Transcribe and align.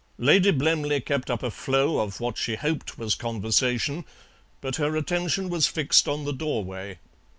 Lady 0.17 0.49
Blemley 0.51 0.99
kept 0.99 1.29
up 1.29 1.43
a 1.43 1.51
flow 1.51 1.99
of 1.99 2.19
what 2.19 2.35
she 2.35 2.55
hoped 2.55 2.97
was 2.97 3.13
conversation, 3.13 4.03
but 4.59 4.77
her 4.77 4.97
attention 4.97 5.47
was 5.47 5.67
fixed 5.67 6.07
on 6.07 6.25
the 6.25 6.33
doorway. 6.33 6.97